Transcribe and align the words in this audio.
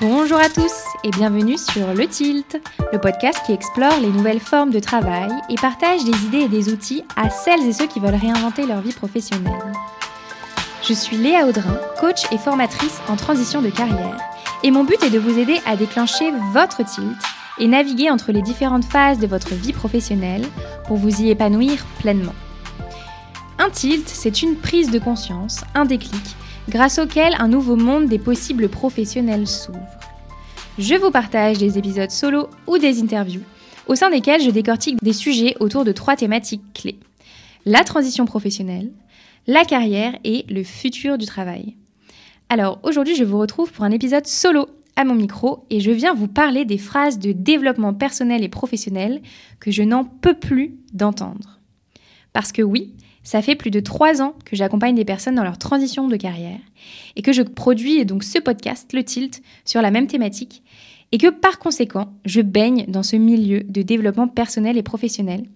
Bonjour 0.00 0.38
à 0.38 0.48
tous 0.48 0.72
et 1.04 1.10
bienvenue 1.10 1.56
sur 1.56 1.94
Le 1.94 2.08
Tilt, 2.08 2.60
le 2.92 2.98
podcast 2.98 3.38
qui 3.46 3.52
explore 3.52 4.00
les 4.00 4.08
nouvelles 4.08 4.40
formes 4.40 4.70
de 4.70 4.80
travail 4.80 5.30
et 5.48 5.54
partage 5.54 6.04
des 6.04 6.24
idées 6.24 6.40
et 6.40 6.48
des 6.48 6.72
outils 6.72 7.04
à 7.14 7.30
celles 7.30 7.64
et 7.64 7.72
ceux 7.72 7.86
qui 7.86 8.00
veulent 8.00 8.16
réinventer 8.16 8.66
leur 8.66 8.80
vie 8.80 8.92
professionnelle. 8.92 9.72
Je 10.82 10.94
suis 10.94 11.16
Léa 11.16 11.46
Audrin, 11.46 11.78
coach 12.00 12.24
et 12.32 12.38
formatrice 12.38 13.00
en 13.08 13.14
transition 13.14 13.62
de 13.62 13.70
carrière, 13.70 14.18
et 14.64 14.72
mon 14.72 14.82
but 14.82 15.00
est 15.04 15.10
de 15.10 15.18
vous 15.20 15.38
aider 15.38 15.60
à 15.64 15.76
déclencher 15.76 16.32
votre 16.52 16.84
tilt 16.84 17.16
et 17.60 17.68
naviguer 17.68 18.10
entre 18.10 18.32
les 18.32 18.42
différentes 18.42 18.84
phases 18.84 19.20
de 19.20 19.28
votre 19.28 19.54
vie 19.54 19.72
professionnelle 19.72 20.44
pour 20.88 20.96
vous 20.96 21.22
y 21.22 21.30
épanouir 21.30 21.86
pleinement. 22.00 22.34
Un 23.60 23.70
tilt, 23.70 24.08
c'est 24.08 24.42
une 24.42 24.56
prise 24.56 24.90
de 24.90 24.98
conscience, 24.98 25.62
un 25.76 25.84
déclic, 25.84 26.36
grâce 26.68 26.98
auquel 26.98 27.34
un 27.38 27.48
nouveau 27.48 27.76
monde 27.76 28.08
des 28.08 28.18
possibles 28.18 28.68
professionnels 28.68 29.46
s'ouvre. 29.46 29.78
Je 30.78 30.94
vous 30.94 31.10
partage 31.10 31.58
des 31.58 31.78
épisodes 31.78 32.10
solo 32.10 32.48
ou 32.66 32.78
des 32.78 33.00
interviews, 33.00 33.42
au 33.86 33.94
sein 33.94 34.10
desquels 34.10 34.42
je 34.42 34.50
décortique 34.50 35.02
des 35.02 35.12
sujets 35.12 35.56
autour 35.60 35.84
de 35.84 35.92
trois 35.92 36.16
thématiques 36.16 36.72
clés. 36.74 36.98
La 37.64 37.84
transition 37.84 38.24
professionnelle, 38.24 38.92
la 39.46 39.64
carrière 39.64 40.18
et 40.24 40.44
le 40.48 40.64
futur 40.64 41.18
du 41.18 41.26
travail. 41.26 41.76
Alors 42.48 42.80
aujourd'hui 42.82 43.14
je 43.14 43.24
vous 43.24 43.38
retrouve 43.38 43.72
pour 43.72 43.84
un 43.84 43.90
épisode 43.90 44.26
solo 44.26 44.68
à 44.96 45.04
mon 45.04 45.14
micro 45.14 45.66
et 45.70 45.80
je 45.80 45.90
viens 45.90 46.14
vous 46.14 46.28
parler 46.28 46.64
des 46.64 46.78
phrases 46.78 47.18
de 47.18 47.32
développement 47.32 47.94
personnel 47.94 48.42
et 48.42 48.48
professionnel 48.48 49.20
que 49.60 49.70
je 49.70 49.82
n'en 49.82 50.04
peux 50.04 50.34
plus 50.34 50.76
d'entendre. 50.92 51.60
Parce 52.32 52.52
que 52.52 52.62
oui, 52.62 52.94
ça 53.24 53.42
fait 53.42 53.56
plus 53.56 53.70
de 53.70 53.80
trois 53.80 54.22
ans 54.22 54.34
que 54.44 54.54
j'accompagne 54.54 54.94
des 54.94 55.04
personnes 55.04 55.34
dans 55.34 55.42
leur 55.42 55.58
transition 55.58 56.06
de 56.06 56.16
carrière 56.16 56.60
et 57.16 57.22
que 57.22 57.32
je 57.32 57.42
produis 57.42 58.04
donc 58.04 58.22
ce 58.22 58.38
podcast, 58.38 58.92
le 58.92 59.02
Tilt, 59.02 59.42
sur 59.64 59.82
la 59.82 59.90
même 59.90 60.06
thématique 60.06 60.62
et 61.10 61.18
que 61.18 61.30
par 61.30 61.58
conséquent, 61.58 62.12
je 62.24 62.40
baigne 62.40 62.84
dans 62.86 63.02
ce 63.02 63.16
milieu 63.16 63.60
de 63.60 63.82
développement 63.82 64.28
personnel 64.28 64.76
et 64.76 64.82
professionnel. 64.82 65.46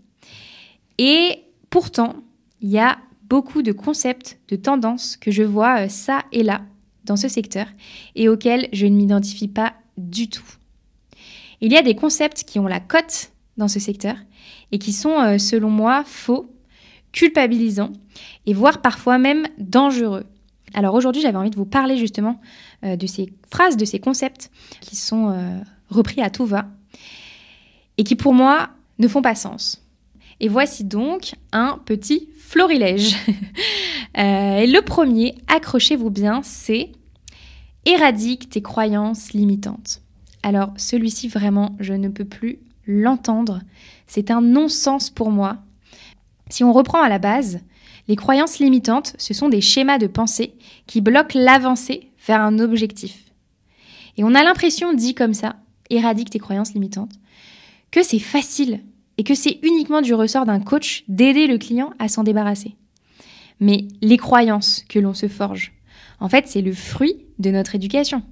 Et 0.99 1.43
pourtant, 1.71 2.15
il 2.61 2.71
y 2.71 2.79
a 2.79 2.99
beaucoup 3.29 3.63
de 3.63 3.73
concepts, 3.73 4.39
de 4.49 4.57
tendances 4.57 5.17
que 5.17 5.31
je 5.31 5.43
vois 5.43 5.85
euh, 5.85 5.89
ça 5.89 6.25
et 6.33 6.43
là 6.43 6.63
dans 7.05 7.17
ce 7.17 7.29
secteur 7.29 7.67
et 8.15 8.29
auxquels 8.29 8.69
je 8.73 8.87
ne 8.87 8.95
m'identifie 8.95 9.49
pas 9.49 9.75
du 9.97 10.29
tout. 10.29 10.45
Il 11.61 11.73
y 11.73 11.77
a 11.77 11.83
des 11.83 11.95
concepts 11.95 12.45
qui 12.45 12.59
ont 12.59 12.67
la 12.67 12.81
cote 12.81 13.33
dans 13.57 13.69
ce 13.69 13.81
secteur 13.81 14.17
et 14.73 14.79
qui 14.79 14.93
sont, 14.93 15.21
euh, 15.21 15.39
selon 15.39 15.71
moi, 15.71 16.05
faux, 16.07 16.51
culpabilisants 17.13 17.93
et 18.47 18.55
voire 18.55 18.81
parfois 18.81 19.19
même 19.19 19.47
dangereux. 19.59 20.25
Alors 20.75 20.95
aujourd'hui, 20.95 21.23
j'avais 21.23 21.39
envie 21.39 21.51
de 21.51 21.57
vous 21.57 21.65
parler 21.65 21.97
justement 21.97 22.41
euh, 22.85 22.97
de 22.97 23.07
ces 23.07 23.33
phrases, 23.51 23.77
de 23.77 23.85
ces 23.85 23.99
concepts 23.99 24.51
qui 24.81 24.97
sont 24.97 25.35
repris 25.91 26.21
à 26.21 26.31
tout 26.31 26.45
va 26.45 26.67
et 27.97 28.05
qui 28.05 28.17
pour 28.17 28.33
moi 28.33 28.71
ne 28.99 29.09
font 29.09 29.23
pas 29.23 29.35
sens. 29.35 29.85
Et 30.41 30.49
voici 30.49 30.85
donc 30.85 31.35
un 31.53 31.81
petit 31.85 32.29
florilège. 32.39 33.17
Euh, 34.17 34.67
le 34.67 34.81
premier, 34.81 35.37
accrochez-vous 35.47 36.11
bien, 36.11 36.41
c'est 36.43 36.91
éradique 37.85 38.49
tes 38.49 38.63
croyances 38.63 39.33
limitantes. 39.33 40.03
Alors 40.43 40.73
celui-ci 40.77 41.29
vraiment, 41.29 41.77
je 41.79 41.93
ne 41.93 42.09
peux 42.09 42.25
plus 42.25 42.59
l'entendre. 42.85 43.61
C'est 44.09 44.33
un 44.33 44.41
non-sens 44.41 45.11
pour 45.11 45.31
moi. 45.31 45.59
Si 46.49 46.65
on 46.65 46.73
reprend 46.73 47.03
à 47.03 47.09
la 47.09 47.19
base, 47.19 47.61
les 48.09 48.17
croyances 48.17 48.59
limitantes, 48.59 49.15
ce 49.19 49.35
sont 49.35 49.49
des 49.49 49.61
schémas 49.61 49.99
de 49.99 50.07
pensée 50.07 50.55
qui 50.87 51.01
bloquent 51.01 51.39
l'avancée 51.39 52.11
vers 52.27 52.41
un 52.41 52.59
objectif. 52.59 53.25
Et 54.17 54.25
on 54.25 54.35
a 54.35 54.43
l'impression, 54.43 54.95
dit 54.95 55.15
comme 55.15 55.35
ça, 55.35 55.57
éradique 55.91 56.31
tes 56.31 56.39
croyances 56.39 56.75
limitantes, 56.75 57.13
que 57.91 58.03
c'est 58.03 58.19
facile 58.19 58.83
et 59.17 59.25
que 59.25 59.35
c'est 59.35 59.59
uniquement 59.63 60.01
du 60.01 60.15
ressort 60.15 60.47
d'un 60.47 60.61
coach 60.61 61.05
d'aider 61.09 61.47
le 61.47 61.59
client 61.59 61.93
à 61.99 62.09
s'en 62.09 62.23
débarrasser. 62.23 62.77
Mais 63.61 63.89
les 64.01 64.17
croyances 64.17 64.85
que 64.89 64.99
l'on 64.99 65.15
se 65.15 65.29
forge, 65.29 65.73
en 66.21 66.29
fait, 66.29 66.49
c'est 66.49 66.63
le 66.63 66.73
fruit 66.73 67.27
de 67.39 67.51
notre 67.51 67.75
éducation, 67.75 68.23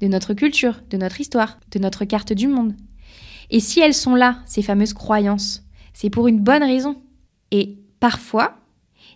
de 0.00 0.06
notre 0.06 0.34
culture, 0.34 0.80
de 0.90 0.96
notre 0.96 1.20
histoire, 1.20 1.58
de 1.70 1.78
notre 1.78 2.04
carte 2.04 2.32
du 2.32 2.48
monde. 2.48 2.74
Et 3.50 3.60
si 3.60 3.80
elles 3.80 3.94
sont 3.94 4.14
là, 4.14 4.38
ces 4.46 4.62
fameuses 4.62 4.94
croyances, 4.94 5.64
c'est 5.92 6.10
pour 6.10 6.28
une 6.28 6.40
bonne 6.40 6.62
raison. 6.62 6.96
Et 7.50 7.78
parfois, 7.98 8.56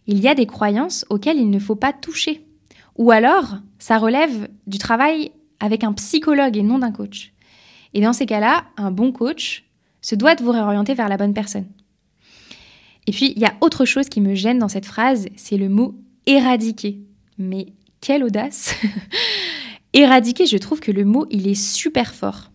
il 0.06 0.20
y 0.20 0.28
a 0.28 0.34
des 0.34 0.46
croyances 0.46 1.04
auxquelles 1.10 1.38
il 1.38 1.50
ne 1.50 1.58
faut 1.58 1.76
pas 1.76 1.92
toucher. 1.92 2.46
Ou 2.96 3.10
alors, 3.10 3.56
ça 3.78 3.98
relève 3.98 4.48
du 4.66 4.78
travail 4.78 5.32
avec 5.60 5.84
un 5.84 5.92
psychologue 5.92 6.56
et 6.56 6.62
non 6.62 6.78
d'un 6.78 6.92
coach. 6.92 7.32
Et 7.94 8.00
dans 8.00 8.12
ces 8.12 8.26
cas-là, 8.26 8.64
un 8.76 8.90
bon 8.90 9.12
coach 9.12 9.64
se 10.02 10.14
doit 10.14 10.34
de 10.34 10.42
vous 10.42 10.50
réorienter 10.50 10.94
vers 10.94 11.08
la 11.08 11.16
bonne 11.16 11.34
personne. 11.34 11.66
Et 13.06 13.12
puis, 13.12 13.32
il 13.36 13.42
y 13.42 13.46
a 13.46 13.54
autre 13.60 13.84
chose 13.84 14.08
qui 14.08 14.20
me 14.20 14.34
gêne 14.34 14.58
dans 14.58 14.68
cette 14.68 14.86
phrase, 14.86 15.26
c'est 15.36 15.56
le 15.56 15.68
mot 15.68 15.94
éradiquer. 16.26 17.00
Mais 17.38 17.66
quelle 18.00 18.24
audace 18.24 18.74
Éradiquer, 19.92 20.46
je 20.46 20.56
trouve 20.56 20.80
que 20.80 20.90
le 20.90 21.04
mot, 21.04 21.26
il 21.30 21.46
est 21.46 21.54
super 21.54 22.14
fort. 22.14 22.50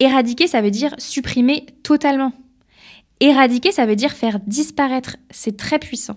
Éradiquer, 0.00 0.46
ça 0.46 0.60
veut 0.60 0.70
dire 0.70 0.94
supprimer 0.98 1.66
totalement. 1.82 2.32
Éradiquer, 3.20 3.72
ça 3.72 3.86
veut 3.86 3.96
dire 3.96 4.12
faire 4.12 4.40
disparaître. 4.40 5.16
C'est 5.30 5.56
très 5.56 5.78
puissant. 5.78 6.16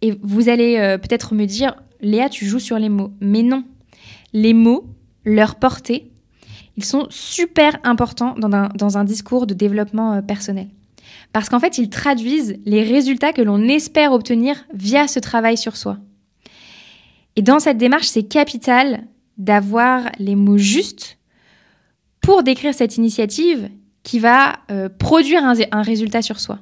Et 0.00 0.18
vous 0.22 0.48
allez 0.48 0.76
euh, 0.78 0.98
peut-être 0.98 1.34
me 1.34 1.46
dire, 1.46 1.76
Léa, 2.00 2.28
tu 2.28 2.44
joues 2.44 2.58
sur 2.58 2.78
les 2.78 2.88
mots. 2.88 3.12
Mais 3.20 3.42
non. 3.42 3.64
Les 4.32 4.52
mots, 4.52 4.84
leur 5.24 5.56
portée, 5.56 6.10
ils 6.76 6.84
sont 6.84 7.06
super 7.10 7.78
importants 7.84 8.34
dans 8.38 8.98
un, 8.98 9.04
discours 9.04 9.46
de 9.46 9.54
développement 9.54 10.14
euh, 10.14 10.22
personnel. 10.22 10.68
Parce 11.32 11.48
qu'en 11.48 11.60
fait, 11.60 11.78
ils 11.78 11.90
traduisent 11.90 12.58
les 12.64 12.82
résultats 12.82 13.32
que 13.32 13.42
l'on 13.42 13.68
espère 13.68 14.12
obtenir 14.12 14.64
via 14.74 15.06
ce 15.06 15.18
travail 15.18 15.56
sur 15.56 15.76
soi. 15.76 15.98
Et 17.36 17.42
dans 17.42 17.60
cette 17.60 17.78
démarche, 17.78 18.08
c'est 18.08 18.24
capital 18.24 19.06
d'avoir 19.38 20.10
les 20.18 20.36
mots 20.36 20.58
justes 20.58 21.18
pour 22.20 22.42
décrire 22.42 22.74
cette 22.74 22.96
initiative 22.96 23.70
qui 24.02 24.18
va 24.18 24.60
euh, 24.70 24.88
produire 24.88 25.44
un, 25.44 25.82
résultat 25.82 26.22
sur 26.22 26.40
soi. 26.40 26.58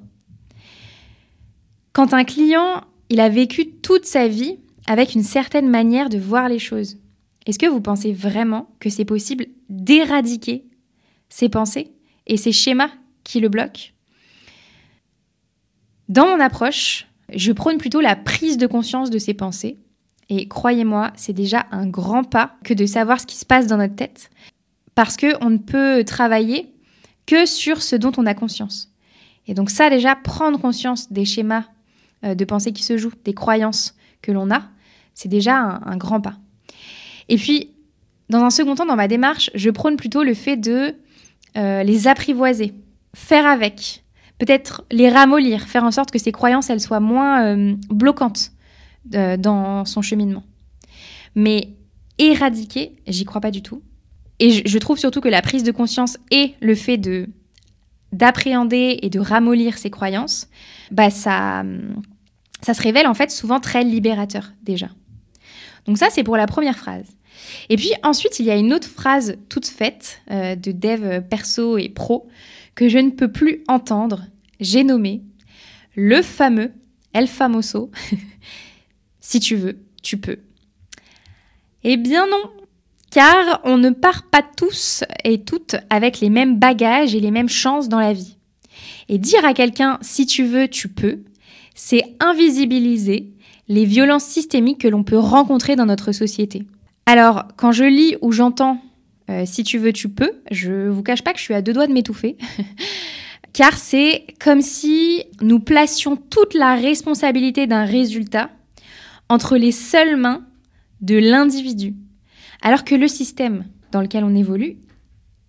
Quand 1.93 2.13
un 2.13 2.25
client, 2.25 2.83
il 3.09 3.21
a 3.21 3.29
vécu 3.29 3.71
toute 3.83 4.05
sa 4.05 4.29
vie 4.29 4.59
avec 4.87 5.15
une 5.15 5.23
certaine 5.23 5.69
manière 5.69 6.09
de 6.09 6.19
voir 6.19 6.49
les 6.49 6.59
choses, 6.59 6.99
est-ce 7.47 7.59
que 7.59 7.67
vous 7.67 7.81
pensez 7.81 8.13
vraiment 8.13 8.75
que 8.81 8.91
c'est 8.91 9.05
possible 9.05 9.47
d'éradiquer 9.69 10.65
ces 11.29 11.49
pensées 11.49 11.93
et 12.27 12.37
ces 12.37 12.53
schémas 12.53 12.91
qui 13.25 13.41
le 13.41 13.49
bloquent? 13.49 13.93
Dans 16.09 16.27
mon 16.27 16.41
approche, 16.41 17.07
je 17.33 17.53
prône 17.53 17.79
plutôt 17.79 18.01
la 18.01 18.17
prise 18.17 18.59
de 18.59 18.67
conscience 18.67 19.11
de 19.11 19.19
ces 19.19 19.35
pensées. 19.35 19.79
Et 20.29 20.49
croyez-moi, 20.49 21.13
c'est 21.17 21.33
déjà 21.33 21.67
un 21.71 21.87
grand 21.87 22.25
pas 22.25 22.57
que 22.65 22.75
de 22.75 22.87
savoir 22.87 23.21
ce 23.21 23.27
qui 23.27 23.37
se 23.37 23.47
passe 23.47 23.67
dans 23.67 23.77
notre 23.77 23.97
tête. 23.97 24.31
Parce 24.95 25.17
qu'on 25.17 25.51
ne 25.51 25.59
peut 25.59 26.05
travailler 26.05 26.73
que 27.31 27.47
sur 27.47 27.81
ce 27.81 27.95
dont 27.95 28.11
on 28.17 28.27
a 28.27 28.35
conscience. 28.35 28.91
Et 29.47 29.55
donc 29.55 29.71
ça 29.71 29.89
déjà, 29.89 30.17
prendre 30.17 30.59
conscience 30.61 31.13
des 31.13 31.25
schémas 31.25 31.63
euh, 32.25 32.35
de 32.35 32.45
pensée 32.45 32.73
qui 32.73 32.83
se 32.83 32.97
jouent, 32.97 33.13
des 33.25 33.35
croyances 33.35 33.95
que 34.21 34.33
l'on 34.33 34.51
a, 34.51 34.65
c'est 35.15 35.29
déjà 35.29 35.57
un 35.57 35.97
grand 35.97 36.21
pas. 36.21 36.35
Et 37.29 37.37
puis, 37.37 37.71
dans 38.31 38.41
un 38.41 38.51
second 38.51 38.75
temps, 38.75 38.85
dans 38.85 38.97
ma 38.97 39.07
démarche, 39.07 39.49
je 39.55 39.71
prône 39.71 39.97
plutôt 39.97 40.25
le 40.25 40.35
fait 40.35 40.57
de 40.57 40.97
euh, 41.57 41.85
les 41.85 42.09
apprivoiser, 42.09 42.75
faire 43.15 43.47
avec, 43.47 44.03
peut-être 44.39 44.85
les 44.91 45.09
ramollir, 45.09 45.69
faire 45.69 45.85
en 45.85 45.93
sorte 45.93 46.11
que 46.11 46.19
ces 46.19 46.33
croyances, 46.33 46.69
elles 46.69 46.81
soient 46.81 46.99
moins 46.99 47.45
euh, 47.45 47.77
bloquantes 47.91 48.51
dans 49.05 49.85
son 49.87 50.03
cheminement. 50.03 50.43
Mais 51.37 51.71
éradiquer, 52.19 52.97
j'y 53.07 53.25
crois 53.25 53.41
pas 53.41 53.51
du 53.51 53.63
tout. 53.63 53.83
Et 54.41 54.67
je, 54.67 54.79
trouve 54.79 54.99
surtout 54.99 55.21
que 55.21 55.29
la 55.29 55.43
prise 55.43 55.63
de 55.63 55.71
conscience 55.71 56.17
et 56.31 56.55
le 56.61 56.75
fait 56.75 56.97
de 56.97 57.29
d'appréhender 58.13 58.99
et 59.03 59.11
de 59.11 59.21
ramollir 59.21 59.79
ces 59.79 59.89
croyances, 59.89 60.49
bah 60.91 61.11
ça, 61.11 61.63
ça 62.61 62.75
se 62.75 62.83
révèle 62.83 63.07
en 63.07 63.15
fait 63.15 63.31
souvent 63.31 63.61
très 63.61 63.85
libérateur 63.85 64.53
déjà. 64.65 64.89
Donc 65.87 65.97
ça, 65.97 66.09
c'est 66.11 66.25
pour 66.25 66.37
la 66.37 66.47
première 66.47 66.77
phrase. 66.77 67.07
Et 67.69 67.77
puis 67.77 67.93
ensuite, 68.03 68.41
il 68.41 68.47
y 68.47 68.51
a 68.51 68.57
une 68.57 68.73
autre 68.73 68.89
phrase 68.89 69.37
toute 69.49 69.67
faite 69.67 70.23
euh, 70.31 70.57
de 70.57 70.73
dev 70.73 71.21
perso 71.21 71.79
et 71.79 71.89
pro 71.89 72.29
que 72.75 72.89
je 72.89 72.99
ne 72.99 73.11
peux 73.11 73.31
plus 73.31 73.63
entendre. 73.69 74.25
J'ai 74.59 74.83
nommé 74.83 75.23
le 75.95 76.23
fameux 76.23 76.73
El 77.13 77.29
Famoso. 77.29 77.91
si 79.21 79.39
tu 79.39 79.55
veux, 79.55 79.79
tu 80.03 80.17
peux. 80.17 80.39
Eh 81.85 81.97
bien 81.97 82.27
non, 82.27 82.51
car 83.11 83.61
on 83.65 83.77
ne 83.77 83.91
part 83.91 84.25
pas 84.25 84.43
tous 84.43 85.05
et 85.25 85.43
toutes 85.43 85.77
avec 85.91 86.21
les 86.21 86.31
mêmes 86.31 86.59
bagages 86.59 87.15
et 87.15 87.21
les 87.21 87.31
mêmes 87.31 87.49
chances 87.49 87.89
dans 87.89 88.01
la 88.01 88.13
vie. 88.13 88.37
Et 89.09 89.19
dire 89.19 89.45
à 89.45 89.55
quelqu'un 89.55 89.99
si 90.01 90.27
tu 90.27 90.45
veux, 90.45 90.69
tu 90.69 90.89
peux, 90.89 91.21
c'est 91.75 92.05
invisibiliser 92.21 93.31
les 93.69 93.85
violences 93.85 94.25
systémiques 94.25 94.81
que 94.81 94.89
l'on 94.89 95.05
peut 95.05 95.19
rencontrer 95.19 95.77
dans 95.77 95.87
notre 95.87 96.13
société. 96.13 96.65
Alors, 97.07 97.45
quand 97.57 97.73
je 97.73 97.85
lis 97.85 98.17
ou 98.21 98.33
j'entends 98.33 98.81
Euh, 99.31 99.45
si 99.47 99.63
tu 99.63 99.79
veux, 99.79 99.93
tu 99.93 100.09
peux. 100.09 100.33
Je 100.51 100.89
vous 100.89 101.03
cache 101.03 101.23
pas 101.23 101.33
que 101.33 101.39
je 101.39 101.45
suis 101.45 101.55
à 101.55 101.63
deux 101.63 101.73
doigts 101.73 101.87
de 101.87 101.93
m'étouffer. 101.93 102.37
Car 103.53 103.77
c'est 103.77 104.27
comme 104.41 104.61
si 104.61 105.23
nous 105.41 105.61
placions 105.61 106.17
toute 106.17 106.55
la 106.55 106.75
responsabilité 106.75 107.67
d'un 107.67 107.85
résultat 107.85 108.51
entre 109.29 109.57
les 109.57 109.73
seules 109.73 110.17
mains 110.17 110.45
de 111.01 111.17
l'individu. 111.17 111.95
Alors 112.63 112.85
que 112.85 112.95
le 112.95 113.09
système 113.09 113.65
dans 113.93 114.01
lequel 114.01 114.25
on 114.25 114.35
évolue, 114.35 114.77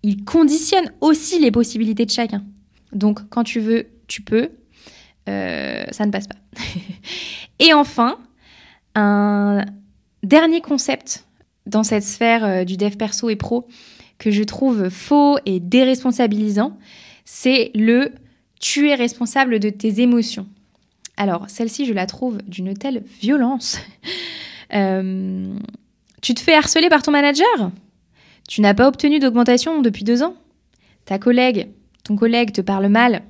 il 0.02 0.24
conditionne 0.24 0.92
aussi 1.00 1.38
les 1.38 1.50
possibilités 1.50 2.06
de 2.06 2.10
chacun. 2.10 2.44
Donc 2.92 3.28
quand 3.28 3.44
tu 3.44 3.60
veux, 3.60 3.86
tu 4.08 4.22
peux. 4.22 4.50
Euh, 5.28 5.84
ça 5.90 6.06
ne 6.06 6.10
passe 6.10 6.26
pas. 6.26 6.36
et 7.58 7.72
enfin, 7.72 8.18
un 8.94 9.64
dernier 10.22 10.60
concept 10.60 11.26
dans 11.66 11.84
cette 11.84 12.02
sphère 12.02 12.44
euh, 12.44 12.64
du 12.64 12.76
dev 12.76 12.96
perso 12.96 13.28
et 13.28 13.36
pro 13.36 13.68
que 14.18 14.30
je 14.30 14.42
trouve 14.42 14.88
faux 14.88 15.38
et 15.46 15.60
déresponsabilisant, 15.60 16.76
c'est 17.24 17.70
le 17.74 18.12
tu 18.60 18.88
es 18.88 18.94
responsable 18.94 19.58
de 19.58 19.70
tes 19.70 20.00
émotions. 20.00 20.46
Alors, 21.16 21.50
celle-ci, 21.50 21.84
je 21.84 21.92
la 21.92 22.06
trouve 22.06 22.38
d'une 22.46 22.74
telle 22.74 23.02
violence. 23.20 23.78
Euh, 24.74 25.58
tu 26.22 26.34
te 26.34 26.40
fais 26.40 26.54
harceler 26.54 26.88
par 26.88 27.02
ton 27.02 27.10
manager? 27.10 27.70
Tu 28.48 28.60
n'as 28.62 28.74
pas 28.74 28.88
obtenu 28.88 29.18
d'augmentation 29.18 29.82
depuis 29.82 30.04
deux 30.04 30.22
ans? 30.22 30.34
Ta 31.04 31.18
collègue, 31.18 31.68
ton 32.04 32.16
collègue 32.16 32.52
te 32.52 32.60
parle 32.60 32.88
mal 32.88 33.22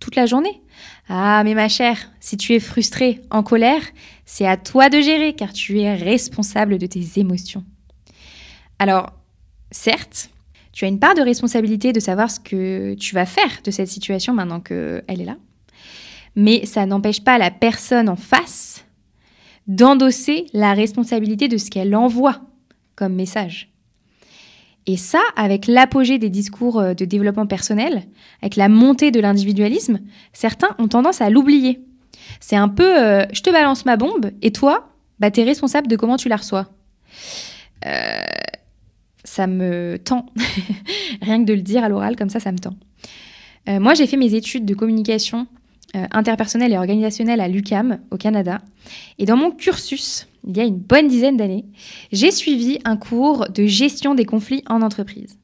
toute 0.00 0.16
la 0.16 0.26
journée? 0.26 0.62
Ah, 1.08 1.42
mais 1.44 1.54
ma 1.54 1.68
chère, 1.68 2.10
si 2.20 2.36
tu 2.36 2.54
es 2.54 2.60
frustrée, 2.60 3.20
en 3.30 3.42
colère, 3.42 3.82
c'est 4.24 4.46
à 4.46 4.56
toi 4.56 4.88
de 4.88 5.00
gérer 5.00 5.34
car 5.34 5.52
tu 5.52 5.80
es 5.80 5.94
responsable 5.94 6.78
de 6.78 6.86
tes 6.86 7.18
émotions. 7.18 7.64
Alors, 8.78 9.12
certes, 9.72 10.30
tu 10.72 10.84
as 10.84 10.88
une 10.88 11.00
part 11.00 11.14
de 11.14 11.22
responsabilité 11.22 11.92
de 11.92 11.98
savoir 11.98 12.30
ce 12.30 12.38
que 12.38 12.94
tu 12.94 13.14
vas 13.14 13.26
faire 13.26 13.50
de 13.64 13.72
cette 13.72 13.88
situation 13.88 14.32
maintenant 14.32 14.60
qu'elle 14.60 15.02
est 15.08 15.24
là. 15.24 15.36
Mais 16.36 16.66
ça 16.66 16.86
n'empêche 16.86 17.24
pas 17.24 17.38
la 17.38 17.50
personne 17.50 18.08
en 18.08 18.14
face 18.14 18.84
d'endosser 19.68 20.46
la 20.52 20.74
responsabilité 20.74 21.48
de 21.48 21.56
ce 21.56 21.70
qu'elle 21.70 21.94
envoie 21.94 22.40
comme 22.96 23.14
message. 23.14 23.70
Et 24.86 24.96
ça, 24.96 25.20
avec 25.36 25.66
l'apogée 25.66 26.18
des 26.18 26.30
discours 26.30 26.80
euh, 26.80 26.94
de 26.94 27.04
développement 27.04 27.46
personnel, 27.46 28.04
avec 28.42 28.56
la 28.56 28.68
montée 28.68 29.10
de 29.10 29.20
l'individualisme, 29.20 30.00
certains 30.32 30.74
ont 30.78 30.88
tendance 30.88 31.20
à 31.20 31.28
l'oublier. 31.28 31.80
C'est 32.40 32.56
un 32.56 32.68
peu 32.68 33.00
euh, 33.00 33.24
je 33.32 33.42
te 33.42 33.50
balance 33.50 33.84
ma 33.84 33.96
bombe 33.96 34.30
et 34.42 34.50
toi, 34.50 34.88
bah, 35.18 35.30
tu 35.30 35.40
es 35.40 35.44
responsable 35.44 35.88
de 35.88 35.96
comment 35.96 36.16
tu 36.16 36.28
la 36.28 36.36
reçois. 36.36 36.68
Euh, 37.86 38.22
ça 39.24 39.46
me 39.46 39.98
tend. 40.02 40.26
Rien 41.22 41.40
que 41.40 41.44
de 41.44 41.54
le 41.54 41.62
dire 41.62 41.84
à 41.84 41.88
l'oral, 41.88 42.16
comme 42.16 42.30
ça, 42.30 42.40
ça 42.40 42.52
me 42.52 42.58
tend. 42.58 42.74
Euh, 43.68 43.80
moi, 43.80 43.94
j'ai 43.94 44.06
fait 44.06 44.16
mes 44.16 44.34
études 44.34 44.64
de 44.64 44.74
communication 44.74 45.46
euh, 45.96 46.06
interpersonnelle 46.10 46.72
et 46.72 46.78
organisationnelle 46.78 47.40
à 47.40 47.48
l'UCAM, 47.48 47.98
au 48.10 48.16
Canada. 48.16 48.60
Et 49.18 49.24
dans 49.24 49.36
mon 49.36 49.50
cursus, 49.50 50.28
il 50.46 50.56
y 50.56 50.60
a 50.60 50.64
une 50.64 50.78
bonne 50.78 51.08
dizaine 51.08 51.36
d'années, 51.36 51.64
j'ai 52.12 52.30
suivi 52.30 52.78
un 52.84 52.96
cours 52.96 53.48
de 53.48 53.66
gestion 53.66 54.14
des 54.14 54.24
conflits 54.24 54.62
en 54.68 54.82
entreprise. 54.82 55.38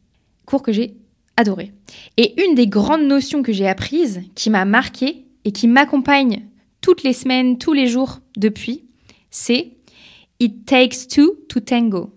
Cours 0.47 0.63
que 0.63 0.73
j'ai 0.73 0.97
adoré. 1.37 1.73
Et 2.17 2.43
une 2.45 2.55
des 2.55 2.67
grandes 2.67 3.07
notions 3.07 3.43
que 3.43 3.53
j'ai 3.53 3.67
apprises, 3.67 4.23
qui 4.35 4.51
m'a 4.51 4.65
marqué 4.65 5.25
et 5.45 5.53
qui 5.53 5.69
m'accompagne 5.69 6.43
toutes 6.81 7.03
les 7.03 7.13
semaines, 7.13 7.59
tous 7.59 7.73
les 7.73 7.87
jours 7.87 8.21
depuis, 8.37 8.85
c'est 9.31 9.73
It 10.41 10.67
takes 10.67 11.09
two 11.09 11.37
to 11.49 11.61
tango. 11.61 12.11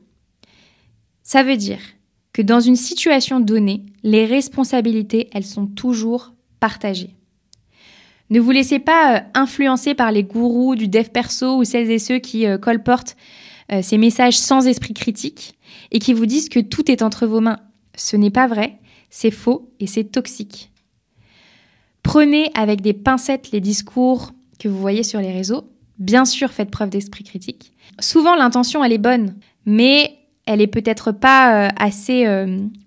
Ça 1.24 1.44
veut 1.44 1.58
dire 1.58 1.80
que 2.34 2.42
dans 2.42 2.60
une 2.60 2.76
situation 2.76 3.40
donnée, 3.40 3.86
les 4.04 4.26
responsabilités, 4.26 5.30
elles 5.34 5.46
sont 5.46 5.68
toujours 5.68 6.34
partagées. 6.60 7.16
Ne 8.30 8.40
vous 8.40 8.52
laissez 8.52 8.80
pas 8.80 9.16
euh, 9.16 9.20
influencer 9.34 9.94
par 9.94 10.12
les 10.12 10.24
gourous 10.24 10.76
du 10.76 10.88
dev 10.88 11.10
perso 11.10 11.58
ou 11.58 11.64
celles 11.64 11.90
et 11.90 12.00
ceux 12.00 12.20
qui 12.20 12.46
euh, 12.46 12.58
colportent 12.58 13.16
euh, 13.72 13.82
ces 13.82 13.98
messages 13.98 14.38
sans 14.38 14.68
esprit 14.68 14.94
critique 14.94 15.56
et 15.92 16.00
qui 16.00 16.14
vous 16.14 16.26
disent 16.26 16.50
que 16.50 16.60
tout 16.60 16.92
est 16.92 17.02
entre 17.02 17.26
vos 17.26 17.40
mains. 17.40 17.60
Ce 17.96 18.18
n'est 18.18 18.32
pas 18.32 18.48
vrai, 18.48 18.80
c'est 19.10 19.32
faux 19.32 19.72
et 19.80 19.88
c'est 19.88 20.04
toxique. 20.04 20.72
Prenez 22.04 22.52
avec 22.54 22.82
des 22.82 22.94
pincettes 22.94 23.52
les 23.52 23.62
discours 23.62 24.32
que 24.60 24.68
vous 24.68 24.80
voyez 24.80 25.04
sur 25.04 25.20
les 25.20 25.32
réseaux. 25.32 25.70
Bien 26.00 26.26
sûr, 26.26 26.52
faites 26.52 26.72
preuve 26.72 26.90
d'esprit 26.90 27.24
critique. 27.24 27.74
Souvent, 28.00 28.36
l'intention, 28.36 28.84
elle 28.84 28.94
est 28.94 28.98
bonne, 28.98 29.36
mais 29.66 30.20
elle 30.46 30.62
est 30.62 30.68
peut-être 30.68 31.12
pas 31.12 31.70
assez 31.78 32.26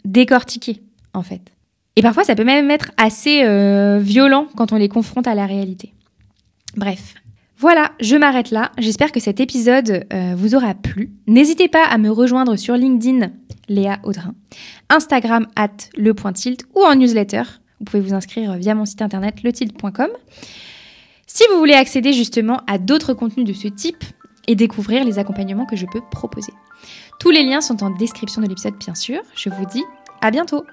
décortiquée, 0.05 0.81
en 1.13 1.23
fait. 1.23 1.53
Et 1.97 2.03
parfois, 2.03 2.25
ça 2.25 2.35
peut 2.35 2.45
même 2.45 2.71
être 2.71 2.93
assez 2.97 3.43
euh, 3.45 3.99
violent 4.01 4.47
quand 4.57 4.73
on 4.73 4.77
les 4.77 4.89
confronte 4.89 5.27
à 5.27 5.35
la 5.35 5.47
réalité. 5.47 5.93
Bref. 6.77 7.15
Voilà, 7.59 7.93
je 8.01 8.17
m'arrête 8.17 8.51
là. 8.51 8.73
J'espère 8.79 9.13
que 9.13 9.21
cet 9.21 9.39
épisode 9.39 10.07
vous 10.35 10.55
aura 10.55 10.73
plu. 10.73 11.11
N'hésitez 11.27 11.69
pas 11.69 11.85
à 11.85 11.99
me 11.99 12.09
rejoindre 12.09 12.57
sur 12.57 12.75
LinkedIn, 12.75 13.31
Léa 13.69 13.99
Audrin, 14.03 14.35
Instagram 14.89 15.47
at 15.57 15.69
le.tilt 15.95 16.65
ou 16.75 16.81
en 16.81 16.95
newsletter. 16.95 17.43
Vous 17.79 17.85
pouvez 17.85 18.03
vous 18.03 18.15
inscrire 18.15 18.55
via 18.57 18.75
mon 18.75 18.87
site 18.87 19.03
internet 19.03 19.43
letilt.com. 19.43 20.09
Si 21.27 21.45
vous 21.51 21.59
voulez 21.59 21.75
accéder 21.75 22.13
justement 22.13 22.61
à 22.67 22.79
d'autres 22.79 23.15
contenus 23.15 23.47
de 23.47 23.53
ce 23.53 23.69
type 23.69 24.05
et 24.49 24.57
découvrir 24.57 25.05
les 25.05 25.19
accompagnements 25.19 25.65
que 25.65 25.77
je 25.77 25.87
peux 25.87 26.01
proposer. 26.11 26.53
Tous 27.21 27.31
les 27.31 27.45
liens 27.45 27.61
sont 27.61 27.85
en 27.85 27.91
description 27.91 28.43
de 28.43 28.49
l'épisode, 28.49 28.75
bien 28.79 28.97
sûr. 28.97 29.21
Je 29.37 29.49
vous 29.49 29.65
dis 29.67 29.85
à 30.21 30.31
bientôt 30.31 30.65